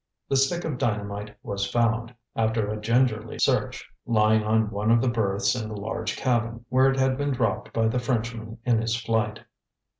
The 0.29 0.35
stick 0.35 0.65
of 0.65 0.79
dynamite 0.79 1.37
was 1.43 1.69
found, 1.69 2.15
after 2.35 2.71
a 2.71 2.81
gingerly 2.81 3.37
search, 3.37 3.87
lying 4.07 4.43
on 4.43 4.71
one 4.71 4.89
of 4.89 4.99
the 4.99 5.07
berths 5.07 5.53
in 5.53 5.69
the 5.69 5.77
large 5.77 6.17
cabin, 6.17 6.65
where 6.69 6.89
it 6.89 6.97
had 6.97 7.19
been 7.19 7.29
dropped 7.33 7.71
by 7.71 7.87
the 7.87 7.99
Frenchman 7.99 8.57
in 8.65 8.81
his 8.81 8.95
flight. 8.99 9.41